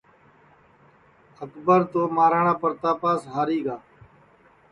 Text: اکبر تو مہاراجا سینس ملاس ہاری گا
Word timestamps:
اکبر 1.43 1.79
تو 1.91 1.99
مہاراجا 2.15 2.53
سینس 2.61 2.83
ملاس 2.93 3.21
ہاری 3.33 3.59
گا 3.65 3.77